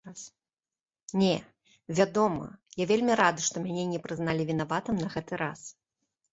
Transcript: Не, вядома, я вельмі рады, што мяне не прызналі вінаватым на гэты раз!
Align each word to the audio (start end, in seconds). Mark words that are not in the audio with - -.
Не, 1.23 1.33
вядома, 1.99 2.49
я 2.83 2.89
вельмі 2.93 3.13
рады, 3.21 3.47
што 3.51 3.55
мяне 3.69 3.83
не 3.93 4.03
прызналі 4.09 4.51
вінаватым 4.55 4.95
на 5.07 5.15
гэты 5.17 5.33
раз! 5.47 5.59